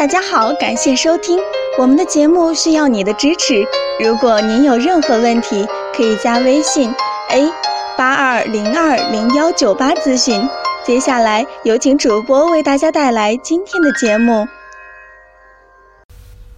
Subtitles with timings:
[0.00, 1.38] 大家好，感谢收听
[1.78, 3.62] 我们的节目，需要你的支持。
[4.02, 6.90] 如果您有任何问题，可以加微信
[7.28, 7.52] a
[7.98, 10.48] 八二零二零幺九八咨询。
[10.86, 14.48] 接下来有请主播为大家带来今天的节目。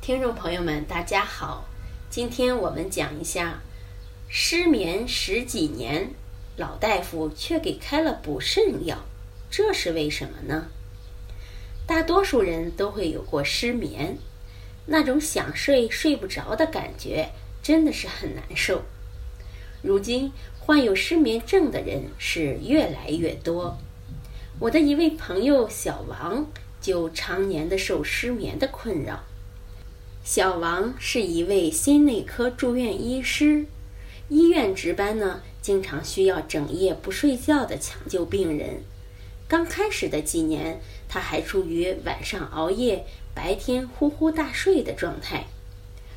[0.00, 1.64] 听众朋友们，大家好，
[2.08, 3.58] 今天我们讲一下
[4.28, 6.10] 失眠十几年，
[6.56, 8.98] 老大夫却给开了补肾药，
[9.50, 10.66] 这是为什么呢？
[11.86, 14.16] 大多数人都会有过失眠，
[14.86, 17.30] 那种想睡睡不着的感觉
[17.62, 18.82] 真的是很难受。
[19.82, 23.76] 如今患有失眠症的人是越来越多。
[24.60, 26.46] 我的一位朋友小王
[26.80, 29.24] 就常年的受失眠的困扰。
[30.24, 33.66] 小王是一位心内科住院医师，
[34.28, 38.84] 医院值班呢，经常需要整夜不睡觉的抢救病人。
[39.52, 45.44] 刚开始的几年，他还处于晚上熬夜、白天呼呼大睡的状态。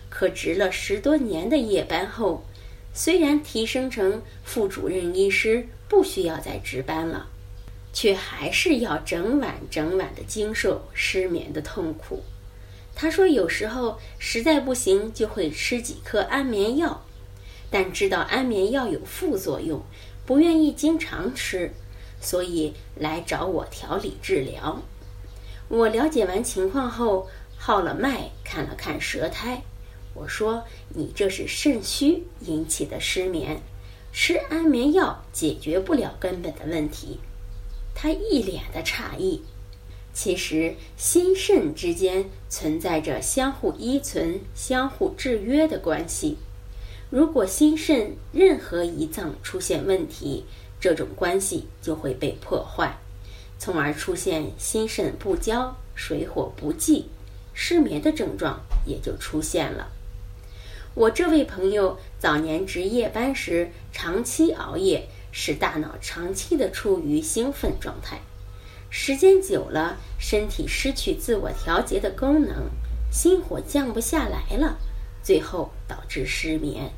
[0.10, 2.46] 可值了十多年的夜班后，
[2.94, 7.28] 虽然提升成副主任医师，不需要再值班了，
[7.92, 12.24] 却还是要整晚整晚的经受失眠的痛苦。
[12.96, 17.04] 他说：“有时候实在不行，就会吃几颗安眠药，
[17.70, 19.84] 但知道安眠药有副作用，
[20.26, 21.74] 不愿意经常吃。”
[22.26, 24.82] 所以来找我调理治疗。
[25.68, 29.62] 我了解完情况后，号了脉，看了看舌苔。
[30.16, 30.64] 我说
[30.96, 33.62] ：“你这是肾虚引起的失眠，
[34.12, 37.20] 吃安眠药解决不了根本的问题。”
[37.94, 39.44] 他一脸的诧异。
[40.12, 46.38] 其实心肾之间存在着相互依存、相互制约的关系。
[47.10, 50.46] 如果心肾任何一脏出现问题，
[50.86, 53.00] 这种关系就会被破坏，
[53.58, 57.10] 从而出现心肾不交、水火不济、
[57.56, 59.88] 失眠的症状也就出现了。
[60.94, 68.22] 我这位朋友早年值夜班时长期熬夜，使大脑长期的处于兴奋状态，
[68.92, 72.70] 时间久了，身体失去自我调节的功能，
[73.12, 74.78] 心火降不下来了，
[75.24, 76.92] 最后导致失眠。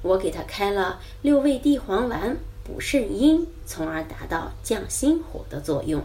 [0.00, 2.38] 我给他开了六味地黄丸。
[2.66, 6.02] 补肾阴，从而达到降心火的作用。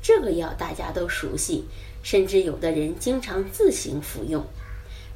[0.00, 1.64] 这个药大家都熟悉，
[2.02, 4.44] 甚至有的人经常自行服用。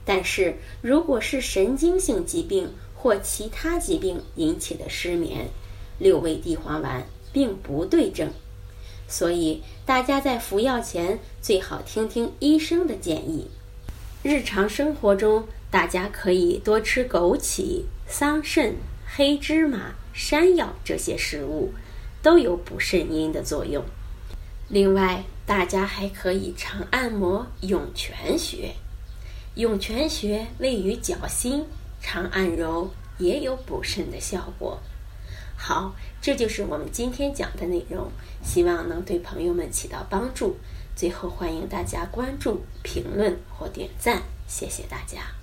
[0.05, 5.49] 但是，如果是神经性疾病或其他疾病引起的失眠，
[5.99, 8.31] 六味地黄丸并不对症。
[9.09, 13.49] 所以，大家在服药前最好听听医生的建议。
[14.23, 18.75] 日常生活中，大家可以多吃枸杞、桑葚、
[19.15, 19.93] 黑芝麻。
[20.13, 21.73] 山药这些食物
[22.21, 23.85] 都有补肾阴的作用。
[24.69, 28.75] 另外，大家还可以常按摩涌泉穴。
[29.55, 31.65] 涌泉穴位于脚心，
[32.03, 34.81] 常按揉也有补肾的效果。
[35.57, 38.11] 好，这就是我们今天讲的内容，
[38.43, 40.57] 希望能对朋友们起到帮助。
[40.97, 45.40] 最后，欢迎大家关注、评论或点赞，谢谢大家。